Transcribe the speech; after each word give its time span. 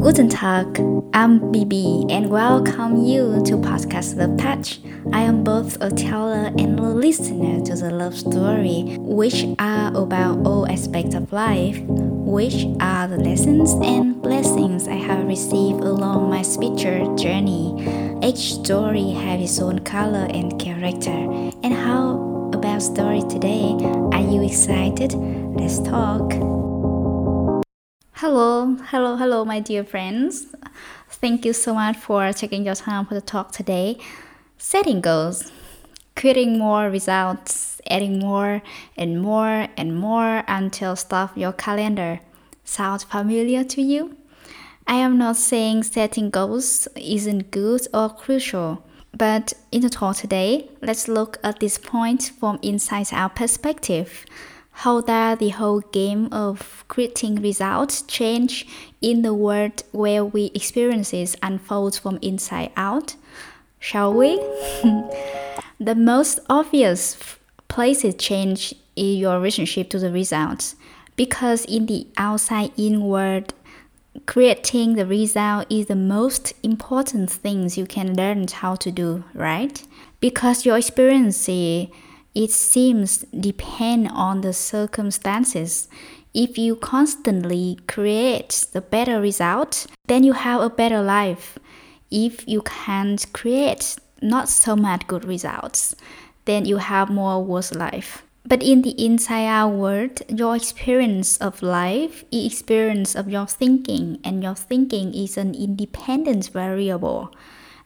Guten 0.00 0.30
Tag, 0.30 0.80
I'm 1.12 1.52
Bibi 1.52 2.06
and 2.08 2.30
welcome 2.30 3.04
you 3.04 3.42
to 3.44 3.52
Podcast 3.58 4.16
Love 4.16 4.38
Touch. 4.38 4.80
I 5.12 5.20
am 5.20 5.44
both 5.44 5.76
a 5.82 5.90
teller 5.90 6.46
and 6.56 6.80
a 6.80 6.82
listener 6.82 7.62
to 7.66 7.76
the 7.76 7.90
love 7.90 8.16
story, 8.16 8.96
which 8.98 9.44
are 9.58 9.94
about 9.94 10.46
all 10.46 10.66
aspects 10.70 11.14
of 11.14 11.30
life, 11.34 11.78
which 11.86 12.64
are 12.80 13.08
the 13.08 13.18
lessons 13.18 13.72
and 13.74 14.22
blessings 14.22 14.88
I 14.88 14.94
have 14.94 15.26
received 15.26 15.80
along 15.84 16.30
my 16.30 16.40
spiritual 16.40 17.14
journey. 17.16 18.16
Each 18.22 18.54
story 18.54 19.10
has 19.10 19.50
its 19.50 19.60
own 19.60 19.80
color 19.80 20.26
and 20.30 20.58
character. 20.58 21.10
And 21.62 21.74
how 21.74 22.50
about 22.54 22.80
story 22.80 23.20
today? 23.28 23.76
Are 24.12 24.22
you 24.22 24.42
excited? 24.44 25.12
Let's 25.12 25.78
talk. 25.80 26.69
Hello, 28.20 28.76
hello, 28.88 29.16
hello, 29.16 29.46
my 29.46 29.60
dear 29.60 29.82
friends. 29.82 30.48
Thank 31.08 31.46
you 31.46 31.54
so 31.54 31.72
much 31.72 31.96
for 31.96 32.34
taking 32.34 32.66
your 32.66 32.74
time 32.74 33.06
for 33.06 33.14
the 33.14 33.22
talk 33.22 33.50
today. 33.50 33.96
Setting 34.58 35.00
goals, 35.00 35.50
creating 36.16 36.58
more 36.58 36.90
results, 36.90 37.80
adding 37.88 38.18
more 38.18 38.60
and 38.94 39.22
more 39.22 39.68
and 39.74 39.96
more 39.96 40.44
until 40.48 40.96
stuff 40.96 41.32
your 41.34 41.52
calendar. 41.54 42.20
Sounds 42.62 43.04
familiar 43.04 43.64
to 43.64 43.80
you? 43.80 44.18
I 44.86 44.96
am 44.96 45.16
not 45.16 45.36
saying 45.36 45.84
setting 45.84 46.28
goals 46.28 46.88
isn't 46.96 47.50
good 47.50 47.86
or 47.94 48.10
crucial, 48.10 48.84
but 49.16 49.54
in 49.72 49.80
the 49.80 49.88
talk 49.88 50.18
today, 50.18 50.68
let's 50.82 51.08
look 51.08 51.38
at 51.42 51.60
this 51.60 51.78
point 51.78 52.32
from 52.38 52.58
inside 52.60 53.14
out 53.14 53.34
perspective 53.34 54.26
how 54.72 55.00
that 55.02 55.38
the 55.38 55.50
whole 55.50 55.80
game 55.80 56.28
of 56.32 56.84
creating 56.88 57.42
results 57.42 58.02
change 58.02 58.66
in 59.00 59.22
the 59.22 59.34
world 59.34 59.82
where 59.92 60.24
we 60.24 60.50
experiences 60.54 61.36
unfold 61.42 61.98
from 61.98 62.18
inside 62.22 62.70
out? 62.76 63.16
Shall 63.78 64.12
we? 64.12 64.40
The 65.82 65.94
most 65.94 66.40
obvious 66.50 67.16
place 67.68 68.04
it 68.04 68.18
change 68.18 68.74
is 68.96 69.16
your 69.16 69.38
relationship 69.38 69.88
to 69.90 69.98
the 69.98 70.10
results 70.10 70.76
because 71.16 71.64
in 71.64 71.86
the 71.86 72.06
outside 72.18 72.72
in 72.76 73.00
world 73.00 73.54
creating 74.26 74.94
the 74.94 75.06
result 75.06 75.66
is 75.70 75.86
the 75.86 75.96
most 75.96 76.52
important 76.62 77.30
things 77.30 77.78
you 77.78 77.86
can 77.86 78.14
learn 78.14 78.46
how 78.46 78.74
to 78.74 78.92
do 78.92 79.24
right? 79.32 79.82
Because 80.20 80.66
your 80.66 80.76
experience 80.76 81.48
it 82.34 82.50
seems 82.50 83.18
depend 83.38 84.08
on 84.08 84.40
the 84.40 84.52
circumstances. 84.52 85.88
If 86.32 86.56
you 86.58 86.76
constantly 86.76 87.78
create 87.88 88.66
the 88.72 88.80
better 88.80 89.20
result, 89.20 89.86
then 90.06 90.22
you 90.22 90.32
have 90.32 90.60
a 90.60 90.70
better 90.70 91.02
life. 91.02 91.58
If 92.10 92.46
you 92.48 92.62
can't 92.62 93.24
create 93.32 93.96
not 94.22 94.48
so 94.48 94.76
much 94.76 95.06
good 95.06 95.24
results, 95.24 95.96
then 96.44 96.64
you 96.64 96.76
have 96.76 97.10
more 97.10 97.42
worse 97.42 97.74
life. 97.74 98.22
But 98.44 98.62
in 98.62 98.82
the 98.82 99.04
entire 99.04 99.68
world, 99.68 100.22
your 100.28 100.56
experience 100.56 101.36
of 101.38 101.62
life 101.62 102.24
experience 102.32 103.14
of 103.14 103.28
your 103.28 103.46
thinking, 103.46 104.18
and 104.24 104.42
your 104.42 104.54
thinking 104.54 105.14
is 105.14 105.36
an 105.36 105.54
independent 105.54 106.48
variable. 106.48 107.34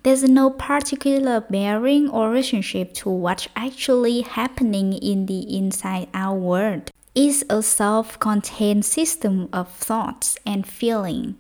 There's 0.05 0.23
no 0.23 0.51
particular 0.51 1.41
bearing 1.41 2.11
or 2.11 2.29
relationship 2.29 2.93
to 3.01 3.09
what's 3.09 3.49
actually 3.57 4.21
happening 4.21 4.93
in 4.93 5.25
the 5.25 5.57
inside 5.57 6.09
out 6.13 6.41
world. 6.41 6.91
It's 7.15 7.43
a 7.49 7.63
self-contained 7.63 8.85
system 8.85 9.49
of 9.51 9.71
thoughts 9.71 10.37
and 10.45 10.67
feeling. 10.67 11.37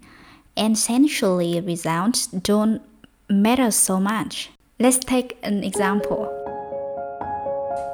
And 0.56 0.76
essentially 0.76 1.60
results 1.60 2.26
don't 2.26 2.80
matter 3.28 3.70
so 3.70 4.00
much. 4.00 4.48
Let's 4.80 4.96
take 4.96 5.36
an 5.42 5.62
example. 5.62 6.30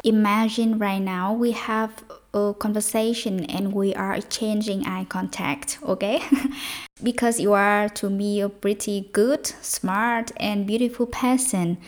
Imagine 0.05 0.79
right 0.79 1.03
now 1.03 1.33
we 1.33 1.51
have 1.51 2.05
a 2.33 2.55
conversation 2.59 3.45
and 3.45 3.73
we 3.73 3.95
are 3.95 4.15
exchanging 4.15 4.87
eye 4.87 5.05
contact, 5.05 5.79
okay? 5.83 6.23
because 7.03 7.41
you 7.41 7.53
are 7.53 7.89
to 7.89 8.11
me 8.11 8.41
a 8.41 8.49
pretty 8.49 9.09
good, 9.13 9.47
smart, 9.47 10.33
and 10.37 10.67
beautiful 10.67 11.07
person, 11.07 11.79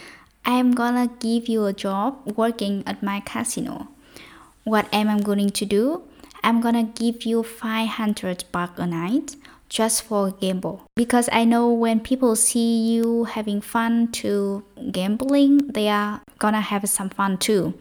I 0.45 0.59
am 0.59 0.73
gonna 0.73 1.09
give 1.21 1.49
you 1.49 1.67
a 1.67 1.73
job 1.73 2.37
working 2.37 2.83
at 2.87 3.03
my 3.03 3.21
casino. 3.21 3.89
What 4.65 4.87
am 4.93 5.09
I 5.09 5.21
going 5.21 5.51
to 5.51 5.65
do? 5.65 6.03
I'm 6.43 6.61
gonna 6.61 6.85
give 6.85 7.25
you 7.25 7.43
500 7.43 8.45
bucks 8.51 8.79
a 8.79 8.87
night 8.87 9.37
just 9.69 10.03
for 10.03 10.31
gamble 10.33 10.83
because 10.97 11.29
I 11.33 11.45
know 11.45 11.73
when 11.73 12.01
people 12.01 12.37
see 12.37 12.93
you 12.93 13.25
having 13.25 13.61
fun 13.61 14.13
to 14.21 14.65
gambling, 14.91 15.59
they 15.69 15.89
are 15.89 16.21
gonna 16.39 16.61
have 16.61 16.89
some 16.89 17.09
fun 17.09 17.39
too. 17.39 17.75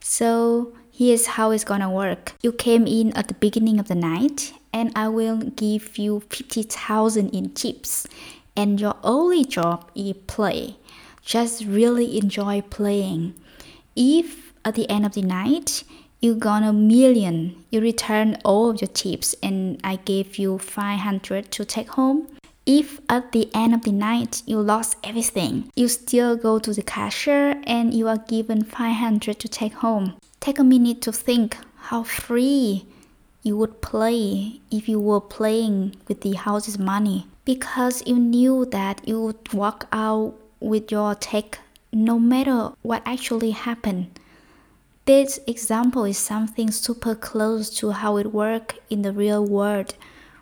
So 0.00 0.74
Here's 0.94 1.26
how 1.26 1.52
it's 1.52 1.64
gonna 1.64 1.90
work. 1.90 2.34
You 2.42 2.52
came 2.52 2.86
in 2.86 3.16
at 3.16 3.28
the 3.28 3.34
beginning 3.34 3.80
of 3.80 3.88
the 3.88 3.94
night 3.94 4.52
and 4.74 4.92
I 4.94 5.08
will 5.08 5.38
give 5.38 5.96
you 5.96 6.20
50,000 6.28 7.30
in 7.30 7.54
tips. 7.54 8.06
And 8.54 8.78
your 8.78 8.96
only 9.02 9.46
job 9.46 9.90
is 9.94 10.14
play. 10.26 10.76
Just 11.24 11.64
really 11.64 12.18
enjoy 12.18 12.60
playing. 12.60 13.32
If 13.96 14.52
at 14.66 14.74
the 14.74 14.88
end 14.90 15.06
of 15.06 15.14
the 15.14 15.22
night 15.22 15.82
you 16.20 16.34
got 16.34 16.62
a 16.62 16.74
million, 16.74 17.64
you 17.70 17.80
return 17.80 18.36
all 18.44 18.68
of 18.68 18.82
your 18.82 18.88
tips 18.88 19.34
and 19.42 19.80
I 19.82 19.96
gave 19.96 20.36
you 20.36 20.58
500 20.58 21.50
to 21.52 21.64
take 21.64 21.88
home. 21.88 22.28
If 22.66 23.00
at 23.08 23.32
the 23.32 23.48
end 23.54 23.72
of 23.72 23.82
the 23.82 23.92
night 23.92 24.42
you 24.44 24.60
lost 24.60 24.98
everything, 25.02 25.70
you 25.74 25.88
still 25.88 26.36
go 26.36 26.58
to 26.58 26.74
the 26.74 26.82
cashier 26.82 27.62
and 27.66 27.94
you 27.94 28.08
are 28.08 28.18
given 28.18 28.62
500 28.62 29.38
to 29.40 29.48
take 29.48 29.72
home. 29.72 30.16
Take 30.42 30.58
a 30.58 30.64
minute 30.64 31.00
to 31.02 31.12
think 31.12 31.56
how 31.76 32.02
free 32.02 32.84
you 33.44 33.56
would 33.56 33.80
play 33.80 34.60
if 34.72 34.88
you 34.88 34.98
were 34.98 35.20
playing 35.20 35.94
with 36.08 36.22
the 36.22 36.32
house's 36.32 36.80
money 36.80 37.28
because 37.44 38.02
you 38.08 38.18
knew 38.18 38.66
that 38.66 39.06
you 39.06 39.22
would 39.22 39.52
walk 39.52 39.86
out 39.92 40.34
with 40.58 40.90
your 40.90 41.14
take 41.14 41.60
no 41.92 42.18
matter 42.18 42.72
what 42.82 43.04
actually 43.06 43.52
happened. 43.52 44.18
This 45.04 45.38
example 45.46 46.04
is 46.04 46.18
something 46.18 46.72
super 46.72 47.14
close 47.14 47.70
to 47.78 47.92
how 47.92 48.16
it 48.16 48.32
works 48.32 48.74
in 48.90 49.02
the 49.02 49.12
real 49.12 49.46
world. 49.46 49.94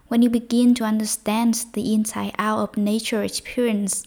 When 0.08 0.22
you 0.22 0.30
begin 0.30 0.74
to 0.76 0.84
understand 0.84 1.62
the 1.74 1.92
inside 1.92 2.34
out 2.38 2.60
of 2.60 2.78
nature 2.78 3.22
experience, 3.22 4.06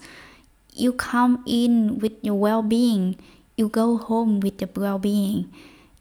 you 0.74 0.92
come 0.92 1.44
in 1.46 2.00
with 2.00 2.14
your 2.24 2.40
well 2.40 2.64
being, 2.64 3.16
you 3.56 3.70
go 3.70 3.98
home 3.98 4.40
with 4.40 4.60
your 4.60 4.72
well 4.76 4.98
being. 4.98 5.54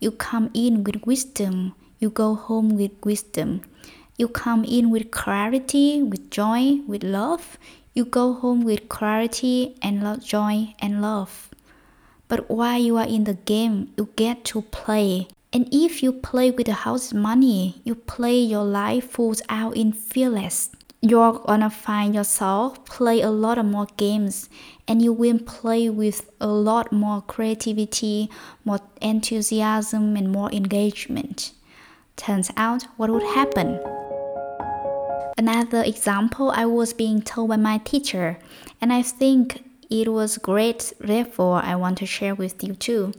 You 0.03 0.11
come 0.11 0.51
in 0.53 0.83
with 0.83 1.07
wisdom, 1.07 1.77
you 2.01 2.11
go 2.11 2.35
home 2.35 2.77
with 2.77 2.91
wisdom. 3.05 3.61
You 4.19 4.27
come 4.27 4.65
in 4.65 4.91
with 4.91 5.13
clarity, 5.13 6.03
with 6.03 6.29
joy, 6.29 6.81
with 6.89 7.05
love. 7.05 7.57
You 7.95 8.05
go 8.05 8.33
home 8.33 8.65
with 8.65 8.89
clarity 8.89 9.77
and 9.81 10.03
joy 10.21 10.75
and 10.81 11.01
love. 11.01 11.51
But 12.27 12.51
while 12.51 12.81
you 12.81 12.97
are 12.97 13.07
in 13.07 13.23
the 13.31 13.35
game, 13.35 13.93
you 13.97 14.09
get 14.17 14.45
to 14.47 14.63
play. 14.63 15.29
And 15.53 15.69
if 15.71 16.03
you 16.03 16.13
play 16.13 16.51
with 16.51 16.67
the 16.67 16.83
house 16.83 17.13
money, 17.13 17.81
you 17.85 17.95
play 17.95 18.41
your 18.41 18.65
life 18.65 19.09
full 19.09 19.37
out 19.49 19.77
in 19.77 19.93
fearless 19.93 20.71
you're 21.03 21.33
gonna 21.33 21.69
find 21.69 22.15
yourself 22.15 22.85
play 22.85 23.21
a 23.21 23.31
lot 23.31 23.59
of 23.59 23.67
more 23.67 23.89
games 23.97 24.49
and 24.87 25.03
you 25.03 25.13
will 25.13 25.39
play 25.41 25.91
with 25.91 26.31
a 26.41 26.47
lot 26.47 26.93
more 26.93 27.21
creativity, 27.23 28.31
more 28.65 28.79
enthusiasm, 29.01 30.17
and 30.17 30.31
more 30.31 30.51
engagement. 30.53 31.53
Turns 32.17 32.53
out, 32.57 32.85
what 32.97 33.11
would 33.11 33.23
happen? 33.23 33.81
Another 35.37 35.83
example, 35.83 36.53
I 36.53 36.67
was 36.67 36.93
being 36.93 37.21
told 37.21 37.49
by 37.49 37.57
my 37.57 37.79
teacher, 37.79 38.39
and 38.81 38.93
I 38.93 39.03
think 39.03 39.65
it 39.91 40.13
was 40.13 40.39
great, 40.39 40.93
therefore, 41.01 41.63
I 41.65 41.75
want 41.75 41.99
to 41.99 42.07
share 42.07 42.35
with 42.35 42.63
you 42.63 42.75
too. 42.75 43.13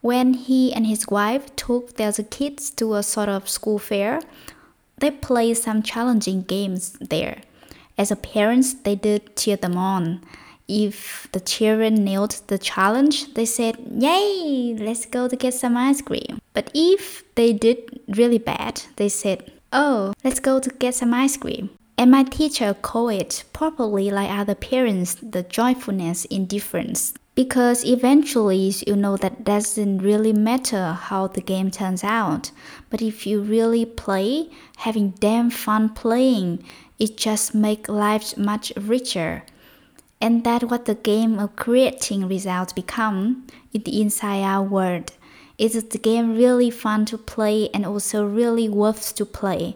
When 0.00 0.34
he 0.34 0.72
and 0.72 0.86
his 0.86 1.06
wife 1.06 1.54
took 1.54 1.94
their 1.94 2.12
kids 2.12 2.70
to 2.70 2.94
a 2.94 3.02
sort 3.02 3.28
of 3.28 3.48
school 3.48 3.78
fair, 3.78 4.20
they 4.98 5.10
played 5.10 5.56
some 5.56 5.82
challenging 5.82 6.42
games 6.42 6.92
there. 7.00 7.42
As 7.96 8.10
a 8.10 8.16
parents, 8.16 8.74
they 8.74 8.94
did 8.96 9.36
cheer 9.36 9.56
them 9.56 9.76
on. 9.76 10.20
If 10.66 11.28
the 11.32 11.40
children 11.40 12.04
nailed 12.04 12.40
the 12.46 12.58
challenge, 12.58 13.34
they 13.34 13.44
said, 13.44 13.76
Yay, 13.98 14.76
let's 14.78 15.06
go 15.06 15.28
to 15.28 15.36
get 15.36 15.54
some 15.54 15.76
ice 15.76 16.00
cream. 16.00 16.40
But 16.54 16.70
if 16.74 17.22
they 17.34 17.52
did 17.52 18.00
really 18.08 18.38
bad, 18.38 18.82
they 18.96 19.08
said, 19.08 19.52
Oh, 19.72 20.14
let's 20.24 20.40
go 20.40 20.60
to 20.60 20.70
get 20.70 20.94
some 20.94 21.12
ice 21.12 21.36
cream. 21.36 21.70
And 21.98 22.10
my 22.10 22.24
teacher 22.24 22.74
called 22.74 23.12
it 23.12 23.44
properly 23.52 24.10
like 24.10 24.30
other 24.30 24.54
parents 24.54 25.14
the 25.16 25.42
joyfulness 25.42 26.24
in 26.24 26.46
difference 26.46 27.14
because 27.34 27.84
eventually 27.84 28.72
you 28.86 28.94
know 28.94 29.16
that 29.16 29.44
doesn't 29.44 29.98
really 29.98 30.32
matter 30.32 30.92
how 30.92 31.26
the 31.26 31.40
game 31.40 31.70
turns 31.70 32.04
out 32.04 32.50
but 32.90 33.02
if 33.02 33.26
you 33.26 33.40
really 33.40 33.84
play 33.84 34.48
having 34.78 35.10
damn 35.18 35.50
fun 35.50 35.88
playing 35.88 36.62
It 36.98 37.16
just 37.16 37.54
makes 37.54 37.88
life 37.88 38.36
much 38.36 38.72
richer. 38.76 39.42
And 40.20 40.44
that's 40.44 40.64
what 40.64 40.84
the 40.86 40.94
game 40.94 41.38
of 41.38 41.56
creating 41.56 42.28
results 42.28 42.72
become 42.72 43.46
in 43.72 43.82
the 43.82 44.00
inside 44.00 44.42
out 44.42 44.70
world. 44.70 45.12
Is 45.58 45.82
the 45.84 45.98
game 45.98 46.36
really 46.36 46.70
fun 46.70 47.04
to 47.06 47.18
play 47.18 47.68
and 47.74 47.84
also 47.84 48.24
really 48.24 48.68
worth 48.68 49.14
to 49.16 49.26
play? 49.26 49.74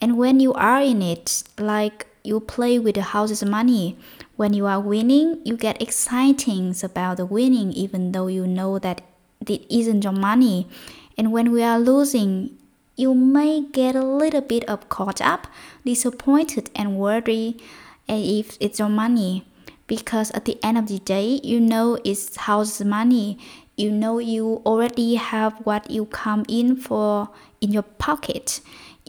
And 0.00 0.18
when 0.18 0.40
you 0.40 0.52
are 0.54 0.82
in 0.82 1.02
it, 1.02 1.44
like 1.58 2.06
you 2.22 2.40
play 2.40 2.78
with 2.78 2.94
the 2.94 3.02
house's 3.02 3.44
money, 3.44 3.96
when 4.36 4.52
you 4.52 4.66
are 4.66 4.80
winning, 4.80 5.40
you 5.44 5.56
get 5.56 5.80
exciting 5.80 6.74
about 6.82 7.16
the 7.16 7.26
winning, 7.26 7.72
even 7.72 8.12
though 8.12 8.26
you 8.26 8.46
know 8.46 8.78
that 8.78 9.02
it 9.46 9.64
isn't 9.70 10.04
your 10.04 10.12
money. 10.12 10.68
And 11.16 11.32
when 11.32 11.52
we 11.52 11.62
are 11.62 11.78
losing, 11.78 12.56
you 12.96 13.14
may 13.14 13.62
get 13.62 13.94
a 13.94 14.04
little 14.04 14.40
bit 14.40 14.64
of 14.64 14.88
caught 14.88 15.20
up, 15.20 15.46
disappointed, 15.84 16.70
and 16.74 16.96
worried 16.96 17.60
eh, 18.08 18.40
if 18.40 18.56
it's 18.60 18.78
your 18.78 18.88
money. 18.88 19.44
Because 19.86 20.30
at 20.32 20.44
the 20.44 20.58
end 20.62 20.78
of 20.78 20.86
the 20.86 20.98
day, 21.00 21.40
you 21.42 21.60
know 21.60 21.98
it's 22.04 22.36
house's 22.36 22.86
money. 22.86 23.38
You 23.76 23.90
know 23.90 24.18
you 24.18 24.62
already 24.64 25.16
have 25.16 25.54
what 25.64 25.90
you 25.90 26.06
come 26.06 26.44
in 26.48 26.76
for 26.76 27.30
in 27.60 27.72
your 27.72 27.82
pocket 27.82 28.60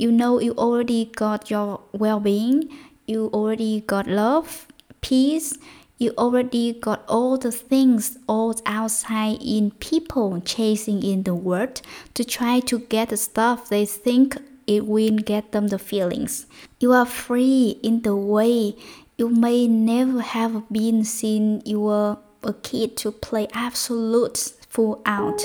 you 0.01 0.11
know 0.11 0.39
you 0.39 0.53
already 0.53 1.05
got 1.05 1.51
your 1.51 1.81
well-being 1.91 2.69
you 3.06 3.30
already 3.33 3.81
got 3.81 4.07
love 4.07 4.68
peace 5.01 5.57
you 5.98 6.12
already 6.18 6.74
got 6.74 7.03
all 7.07 7.38
the 7.38 7.51
things 7.51 8.18
all 8.27 8.56
outside 8.65 9.38
in 9.39 9.69
people 9.71 10.42
chasing 10.42 11.03
in 11.03 11.24
the 11.24 11.36
world 11.36 11.81
to 12.15 12.25
try 12.25 12.59
to 12.59 12.80
get 12.80 13.09
the 13.09 13.18
stuff 13.18 13.69
they 13.69 13.86
think 13.86 14.36
it 14.68 14.86
will 14.86 15.18
get 15.18 15.51
them 15.51 15.68
the 15.68 15.80
feelings. 15.80 16.45
You 16.80 16.94
are 16.94 17.06
free 17.06 17.80
in 17.83 18.01
the 18.03 18.15
way. 18.15 18.75
You 19.18 19.30
may 19.30 19.68
never 19.68 20.21
have 20.21 20.69
been 20.71 21.03
seen. 21.03 21.62
You 21.65 21.81
were 21.81 22.18
a 22.44 22.53
kid 22.53 22.98
to 22.98 23.12
play 23.12 23.48
absolute 23.53 24.53
full 24.69 25.01
out. 25.06 25.42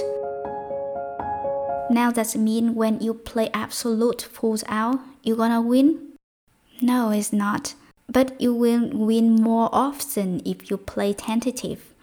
Now 1.91 2.11
it 2.11 2.37
mean 2.37 2.75
when 2.75 3.01
you 3.01 3.15
play 3.15 3.51
absolute 3.53 4.23
full 4.23 4.59
out, 4.67 5.01
you're 5.23 5.37
gonna 5.37 5.61
win? 5.61 6.06
No, 6.81 7.11
it's 7.11 7.33
not. 7.33 7.75
But 8.09 8.41
you 8.41 8.55
will 8.55 8.89
win 8.89 9.35
more 9.35 9.69
often 9.73 10.41
if 10.45 10.71
you 10.71 10.77
play 10.77 11.13
tentative. 11.13 11.95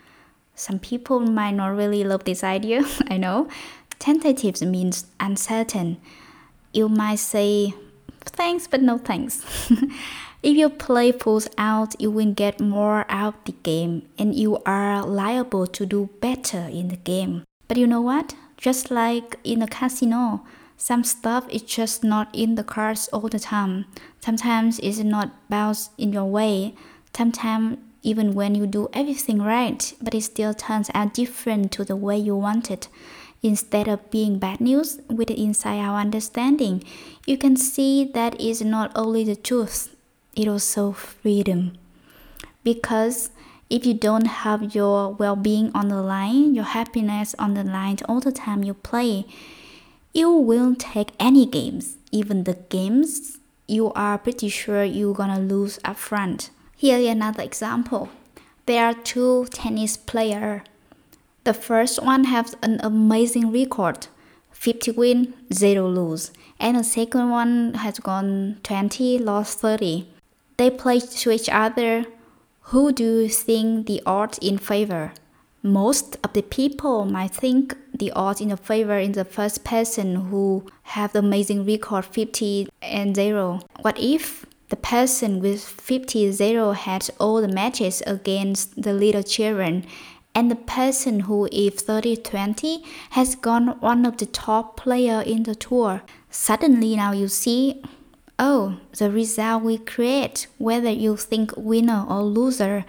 Some 0.56 0.80
people 0.80 1.20
might 1.20 1.52
not 1.52 1.76
really 1.76 2.04
love 2.04 2.26
this 2.26 2.44
idea, 2.44 2.84
I 3.10 3.18
know. 3.18 3.48
Tentative 4.00 4.62
means 4.62 5.08
uncertain. 5.20 5.98
You 6.74 6.90
might 6.90 7.20
say, 7.20 7.74
thanks, 8.22 8.68
but 8.68 8.82
no 8.82 8.98
thanks. 8.98 9.46
if 10.44 10.58
you 10.58 10.70
play 10.70 11.12
full 11.12 11.42
out, 11.58 12.00
you 12.00 12.12
will 12.12 12.34
get 12.34 12.60
more 12.60 13.06
out 13.10 13.36
of 13.36 13.44
the 13.46 13.52
game 13.64 14.04
and 14.18 14.36
you 14.36 14.58
are 14.66 15.06
liable 15.06 15.68
to 15.68 15.86
do 15.86 16.10
better 16.20 16.68
in 16.70 16.90
the 16.90 16.98
game. 16.98 17.44
But 17.68 17.78
you 17.78 17.88
know 17.88 18.02
what? 18.02 18.36
Just 18.58 18.92
like 18.92 19.38
in 19.44 19.62
a 19.62 19.68
casino, 19.68 20.44
some 20.78 21.04
stuff 21.04 21.48
is 21.50 21.62
just 21.62 22.04
not 22.04 22.30
in 22.34 22.56
the 22.56 22.64
cards 22.64 23.08
all 23.10 23.30
the 23.30 23.40
time. 23.40 23.86
Sometimes 24.20 24.80
it's 24.80 25.00
not 25.00 25.32
bounced 25.50 25.92
in 25.98 26.12
your 26.12 26.26
way. 26.26 26.76
Sometimes 27.16 27.78
even 28.02 28.34
when 28.34 28.54
you 28.54 28.68
do 28.68 28.90
everything 28.94 29.42
right, 29.42 29.94
but 30.02 30.14
it 30.14 30.22
still 30.22 30.54
turns 30.54 30.90
out 30.94 31.14
different 31.14 31.72
to 31.72 31.86
the 31.86 31.96
way 31.96 32.18
you 32.18 32.36
wanted. 32.36 32.88
Instead 33.42 33.88
of 33.88 34.10
being 34.12 34.40
bad 34.40 34.62
news 34.62 35.00
with 35.10 35.30
inside 35.32 35.80
out 35.80 35.96
understanding, 35.96 36.84
you 37.26 37.38
can 37.38 37.56
see 37.56 38.04
that 38.04 38.40
is 38.40 38.62
not 38.62 38.92
only 38.96 39.24
the 39.24 39.36
truth, 39.36 39.96
it 40.36 40.48
also 40.48 40.92
freedom. 40.92 41.78
Because 42.64 43.32
if 43.70 43.86
you 43.86 43.94
don't 43.94 44.28
have 44.44 44.76
your 44.76 45.14
well 45.14 45.36
being 45.36 45.72
on 45.74 45.88
the 45.88 46.02
line, 46.02 46.56
your 46.56 46.64
happiness 46.64 47.36
on 47.40 47.54
the 47.54 47.64
line 47.64 47.98
all 48.08 48.20
the 48.20 48.32
time 48.32 48.64
you 48.64 48.74
play, 48.74 49.26
you 50.14 50.32
will 50.32 50.76
take 50.76 51.12
any 51.20 51.46
games, 51.46 51.98
even 52.12 52.44
the 52.44 52.54
games 52.70 53.40
you 53.68 53.92
are 53.94 54.18
pretty 54.18 54.50
sure 54.50 54.84
you're 54.84 55.14
gonna 55.14 55.40
lose 55.40 55.80
up 55.84 55.98
front. 55.98 56.52
Here 56.76 56.98
is 56.98 57.08
another 57.08 57.44
example. 57.44 58.10
There 58.66 58.86
are 58.86 58.94
two 58.94 59.46
tennis 59.52 59.98
players. 59.98 60.62
The 61.44 61.54
first 61.54 62.02
one 62.04 62.26
has 62.26 62.56
an 62.62 62.80
amazing 62.84 63.52
record 63.52 64.08
50 64.52 64.92
win, 64.92 65.34
0 65.52 65.88
lose. 65.90 66.32
And 66.60 66.78
the 66.78 66.84
second 66.84 67.30
one 67.30 67.74
has 67.74 68.00
gone 68.00 68.60
20, 68.64 69.18
lost 69.18 69.60
30. 69.60 70.08
They 70.58 70.70
play 70.70 71.00
to 71.00 71.32
each 71.32 71.50
other 71.50 72.06
who 72.68 72.94
do 72.94 73.22
you 73.22 73.30
think 73.30 73.88
the 73.88 74.02
odds 74.06 74.38
in 74.38 74.58
favor? 74.58 75.12
Most 75.66 76.18
of 76.26 76.34
the 76.34 76.42
people 76.42 77.06
might 77.06 77.32
think 77.32 77.78
the 77.98 78.12
odds 78.12 78.42
in 78.42 78.54
favor 78.58 79.00
in 79.00 79.14
the 79.14 79.24
first 79.24 79.64
person 79.64 80.28
who 80.28 80.66
have 80.84 81.14
the 81.14 81.20
amazing 81.20 81.66
record 81.66 82.04
50 82.04 82.68
and 82.82 83.16
0. 83.16 83.62
What 83.80 83.98
if 83.98 84.46
the 84.68 84.76
person 84.76 85.40
with 85.40 85.64
50 85.64 86.34
0 86.34 86.74
had 86.74 87.10
all 87.18 87.40
the 87.40 87.48
matches 87.48 88.04
against 88.06 88.82
the 88.82 88.92
little 88.92 89.24
children 89.24 89.86
and 90.36 90.52
the 90.52 90.58
person 90.58 91.22
who 91.22 91.48
is 91.50 91.76
30 91.76 92.18
20 92.18 92.84
has 93.12 93.36
gone 93.36 93.80
one 93.80 94.06
of 94.06 94.18
the 94.18 94.26
top 94.26 94.76
player 94.76 95.22
in 95.22 95.44
the 95.44 95.56
tour? 95.56 96.02
Suddenly 96.30 96.98
now 96.98 97.14
you 97.14 97.30
see 97.30 97.82
Oh, 98.40 98.80
the 98.98 99.12
result 99.12 99.64
we 99.64 99.78
create, 99.78 100.48
whether 100.58 100.90
you 100.90 101.16
think 101.16 101.54
winner 101.56 102.04
or 102.10 102.24
loser, 102.24 102.84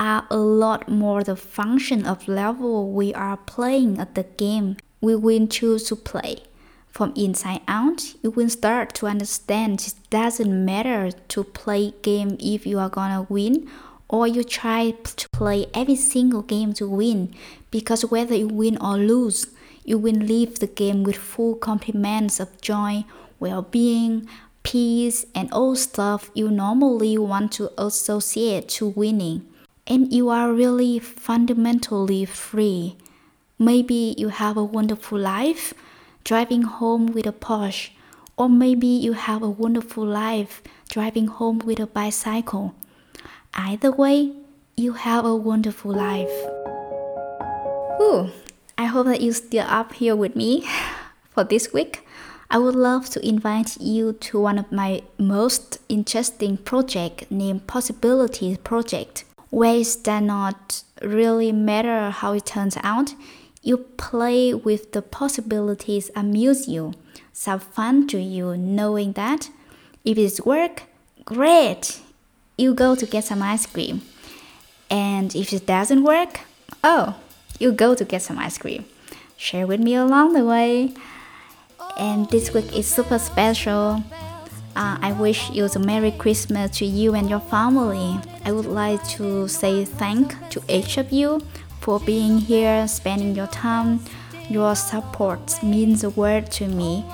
are 0.00 0.26
a 0.30 0.36
lot 0.36 0.88
more 0.88 1.22
the 1.22 1.36
function 1.36 2.06
of 2.06 2.26
level 2.26 2.90
we 2.90 3.12
are 3.14 3.36
playing 3.36 3.98
at 3.98 4.14
the 4.14 4.24
game 4.24 4.76
we 5.00 5.14
will 5.14 5.46
choose 5.46 5.84
to 5.84 5.96
play. 5.96 6.42
From 6.88 7.12
inside 7.14 7.60
out, 7.68 8.14
you 8.22 8.30
will 8.30 8.48
start 8.48 8.94
to 8.94 9.06
understand 9.06 9.80
it 9.86 9.94
doesn't 10.10 10.64
matter 10.64 11.12
to 11.12 11.44
play 11.44 11.92
game 12.02 12.36
if 12.40 12.66
you 12.66 12.78
are 12.78 12.88
gonna 12.88 13.26
win 13.28 13.68
or 14.08 14.26
you 14.26 14.42
try 14.42 14.90
to 14.90 15.28
play 15.28 15.66
every 15.72 15.94
single 15.94 16.42
game 16.42 16.72
to 16.74 16.88
win 16.88 17.32
because 17.70 18.10
whether 18.10 18.34
you 18.34 18.48
win 18.48 18.76
or 18.78 18.96
lose, 18.96 19.46
you 19.84 19.98
will 19.98 20.16
leave 20.16 20.58
the 20.58 20.66
game 20.66 21.04
with 21.04 21.16
full 21.16 21.54
complements 21.54 22.40
of 22.40 22.60
joy, 22.60 23.04
well-being, 23.38 24.28
peace, 24.62 25.24
and 25.34 25.50
all 25.52 25.76
stuff 25.76 26.30
you 26.34 26.50
normally 26.50 27.16
want 27.16 27.52
to 27.52 27.70
associate 27.80 28.68
to 28.68 28.88
winning. 28.88 29.46
And 29.90 30.12
you 30.12 30.28
are 30.28 30.52
really 30.52 31.00
fundamentally 31.00 32.24
free. 32.24 32.96
Maybe 33.58 34.14
you 34.16 34.28
have 34.28 34.56
a 34.56 34.62
wonderful 34.62 35.18
life, 35.18 35.74
driving 36.22 36.62
home 36.62 37.06
with 37.06 37.26
a 37.26 37.32
Porsche, 37.32 37.90
or 38.36 38.48
maybe 38.48 38.86
you 38.86 39.14
have 39.14 39.42
a 39.42 39.50
wonderful 39.50 40.06
life, 40.06 40.62
driving 40.88 41.26
home 41.26 41.58
with 41.58 41.80
a 41.80 41.88
bicycle. 41.88 42.76
Either 43.52 43.90
way, 43.90 44.32
you 44.76 44.92
have 44.92 45.24
a 45.24 45.34
wonderful 45.34 45.92
life. 45.92 46.30
Ooh, 48.00 48.30
I 48.78 48.84
hope 48.84 49.06
that 49.06 49.20
you 49.20 49.32
still 49.32 49.66
up 49.66 49.94
here 49.94 50.14
with 50.14 50.36
me 50.36 50.68
for 51.30 51.42
this 51.42 51.72
week. 51.72 52.06
I 52.48 52.58
would 52.58 52.76
love 52.76 53.10
to 53.10 53.28
invite 53.28 53.80
you 53.80 54.12
to 54.12 54.40
one 54.40 54.58
of 54.58 54.70
my 54.70 55.02
most 55.18 55.78
interesting 55.88 56.56
project 56.56 57.30
named 57.30 57.66
Possibilities 57.66 58.58
Project, 58.58 59.24
it 59.52 59.96
does 60.02 60.22
not 60.22 60.82
really 61.02 61.52
matter 61.52 62.10
how 62.10 62.32
it 62.32 62.46
turns 62.46 62.76
out. 62.82 63.14
You 63.62 63.78
play 63.78 64.54
with 64.54 64.92
the 64.92 65.02
possibilities 65.02 66.10
amuse 66.16 66.68
you, 66.68 66.94
some 67.32 67.60
fun 67.60 68.06
to 68.08 68.18
you 68.18 68.56
knowing 68.56 69.12
that 69.12 69.50
if 70.04 70.16
it's 70.16 70.40
work, 70.40 70.84
great. 71.24 72.00
You 72.56 72.74
go 72.74 72.94
to 72.94 73.06
get 73.06 73.24
some 73.24 73.42
ice 73.42 73.66
cream. 73.66 74.02
And 74.90 75.34
if 75.34 75.52
it 75.52 75.66
doesn't 75.66 76.02
work, 76.02 76.40
oh, 76.82 77.16
you 77.58 77.72
go 77.72 77.94
to 77.94 78.04
get 78.04 78.22
some 78.22 78.38
ice 78.38 78.58
cream. 78.58 78.84
Share 79.36 79.66
with 79.66 79.80
me 79.80 79.94
along 79.94 80.32
the 80.32 80.44
way 80.44 80.94
and 82.00 82.28
this 82.30 82.52
week 82.52 82.74
is 82.74 82.86
super 82.86 83.18
special. 83.18 84.02
Uh, 84.76 84.96
I 85.02 85.12
wish 85.12 85.50
you 85.50 85.66
a 85.66 85.78
Merry 85.78 86.12
Christmas 86.12 86.78
to 86.78 86.86
you 86.86 87.14
and 87.14 87.28
your 87.28 87.40
family. 87.40 88.18
I 88.44 88.52
would 88.52 88.66
like 88.66 89.06
to 89.16 89.48
say 89.48 89.84
thank 89.84 90.34
to 90.50 90.62
each 90.68 90.96
of 90.96 91.10
you 91.10 91.40
for 91.80 91.98
being 92.00 92.38
here, 92.38 92.86
spending 92.86 93.34
your 93.34 93.48
time. 93.48 94.00
Your 94.48 94.74
support 94.74 95.62
means 95.62 96.02
the 96.02 96.10
world 96.10 96.50
to 96.52 96.66
me. 96.66 97.04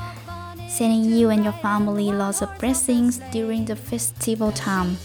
Sending 0.68 1.10
you 1.10 1.30
and 1.30 1.44
your 1.44 1.54
family 1.54 2.12
lots 2.12 2.42
of 2.42 2.50
blessings 2.58 3.18
during 3.32 3.64
the 3.64 3.76
festival 3.76 4.52
time. 4.52 4.98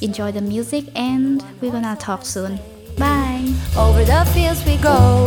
Enjoy 0.00 0.30
the 0.30 0.40
music 0.40 0.84
and 0.94 1.42
we're 1.60 1.72
gonna 1.72 1.96
talk 1.96 2.24
soon. 2.24 2.58
Bye. 2.98 3.52
Over 3.76 4.04
the 4.04 4.24
fields 4.32 4.64
we 4.64 4.76
go, 4.78 5.24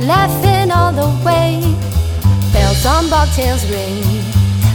laughing 0.00 0.70
all 0.70 0.92
the 0.92 1.08
way. 1.24 1.60
Bells 2.52 2.84
on 2.84 3.04
bobtails 3.06 3.64
ring, 3.70 4.31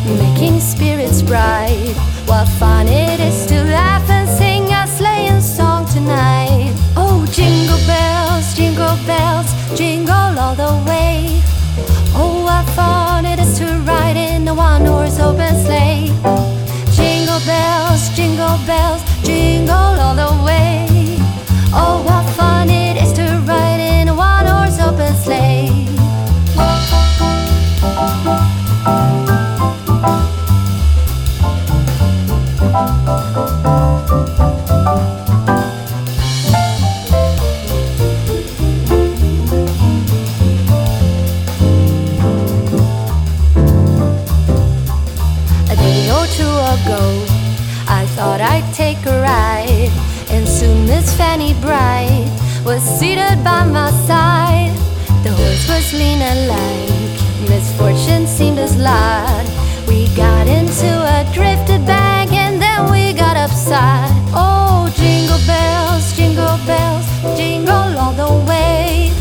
making 0.08 0.60
spirits 0.60 1.22
bright. 1.22 1.94
What 2.26 2.48
fun 2.60 2.88
it 2.88 3.20
is 3.20 3.46
to 3.48 3.64
laugh 3.64 4.10
and 4.10 4.28
sing 4.30 4.64
a 4.72 4.88
sleighing 4.88 5.42
song 5.42 5.86
tonight. 5.86 6.74
Oh, 6.96 7.26
jingle 7.32 7.80
bells, 7.86 8.54
jingle 8.54 8.98
bells, 9.06 9.50
jingle 9.78 10.40
all 10.40 10.56
the 10.56 10.74
way. 10.88 11.42
Oh, 12.16 12.44
what 12.44 12.66
fun 12.76 13.26
it 13.26 13.40
is 13.40 13.58
to 13.60 13.66
ride 13.86 14.18
in 14.18 14.48
a 14.48 14.54
one 14.54 14.86
horse 14.86 15.20
open 15.20 15.56
sleigh. 15.66 16.12
Jingle 16.98 17.42
bells, 17.46 18.10
jingle 18.16 18.58
bells, 18.66 19.02
jingle 19.24 19.76
all 19.76 20.16
the 20.16 20.44
way. 20.44 20.88
Oh, 21.74 22.04
seated 53.38 53.44
by 53.44 53.66
my 53.66 53.92
side. 54.06 54.74
The 55.24 55.32
horse 55.32 55.68
was 55.70 55.94
lean 55.94 56.22
and 56.22 56.48
lank, 56.48 57.50
misfortune 57.50 58.28
seemed 58.28 58.60
a 58.60 58.68
slide. 58.68 59.46
We 59.88 60.08
got 60.16 60.48
into 60.48 60.88
a 60.88 61.26
drifted 61.34 61.86
bank, 61.86 62.32
and 62.34 62.62
then 62.62 62.92
we 62.92 63.14
got 63.14 63.38
upside. 63.38 64.12
Oh, 64.34 64.90
jingle 64.96 65.40
bells, 65.46 66.16
jingle 66.16 66.58
bells, 66.66 67.08
jingle 67.38 67.98
all 67.98 68.14
the 68.14 68.46
way. 68.46 69.12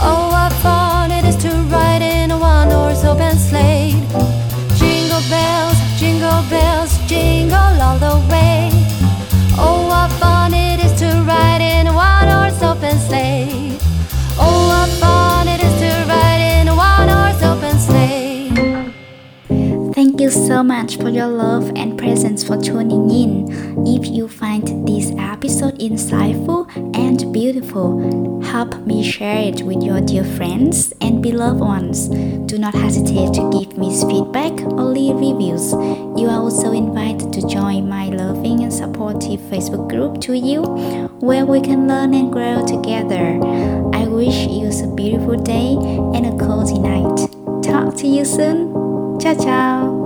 Oh, 0.00 0.28
what 0.30 0.52
fun 0.62 1.10
it 1.10 1.24
is 1.24 1.36
to 1.36 1.50
ride 1.70 2.02
in 2.02 2.30
a 2.30 2.38
one 2.38 2.70
horse 2.70 3.04
open 3.04 3.36
sleigh. 3.36 3.92
Jingle 4.76 5.22
bells, 5.28 5.78
jingle 5.98 6.42
bells, 6.48 6.98
jingle 7.06 7.82
all 7.82 7.98
the 7.98 8.16
way. 8.30 8.49
So 20.60 20.64
much 20.64 20.96
for 20.98 21.08
your 21.08 21.26
love 21.26 21.72
and 21.74 21.96
presence 21.96 22.44
for 22.44 22.60
tuning 22.60 23.08
in. 23.08 23.86
If 23.86 24.06
you 24.06 24.28
find 24.28 24.86
this 24.86 25.10
episode 25.16 25.78
insightful 25.78 26.68
and 26.94 27.32
beautiful, 27.32 28.42
help 28.42 28.76
me 28.84 29.02
share 29.02 29.38
it 29.38 29.62
with 29.62 29.82
your 29.82 30.02
dear 30.02 30.22
friends 30.22 30.92
and 31.00 31.22
beloved 31.22 31.60
ones. 31.60 32.08
Do 32.44 32.58
not 32.58 32.74
hesitate 32.74 33.32
to 33.38 33.48
give 33.56 33.78
me 33.78 33.88
feedback 34.06 34.52
or 34.60 34.84
leave 34.84 35.16
reviews. 35.16 35.72
You 35.72 36.28
are 36.28 36.42
also 36.42 36.72
invited 36.72 37.32
to 37.32 37.48
join 37.48 37.88
my 37.88 38.10
loving 38.10 38.62
and 38.62 38.72
supportive 38.72 39.40
Facebook 39.48 39.88
group 39.88 40.20
to 40.28 40.36
you, 40.36 40.60
where 41.20 41.46
we 41.46 41.62
can 41.62 41.88
learn 41.88 42.12
and 42.12 42.30
grow 42.30 42.66
together. 42.66 43.40
I 43.94 44.04
wish 44.06 44.44
you 44.46 44.68
a 44.68 44.94
beautiful 44.94 45.40
day 45.42 45.72
and 46.14 46.26
a 46.26 46.36
cozy 46.44 46.78
night. 46.78 47.16
Talk 47.62 47.96
to 47.96 48.06
you 48.06 48.26
soon. 48.26 49.18
Ciao 49.20 49.34
ciao. 49.34 49.99